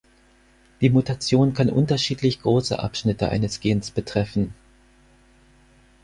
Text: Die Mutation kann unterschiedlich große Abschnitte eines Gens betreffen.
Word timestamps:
Die 0.81 0.89
Mutation 0.89 1.53
kann 1.53 1.69
unterschiedlich 1.69 2.41
große 2.41 2.79
Abschnitte 2.79 3.29
eines 3.29 3.59
Gens 3.59 3.91
betreffen. 3.91 4.55